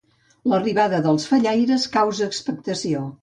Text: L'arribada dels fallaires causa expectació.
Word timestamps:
L'arribada 0.53 1.01
dels 1.07 1.27
fallaires 1.33 1.87
causa 1.99 2.31
expectació. 2.31 3.05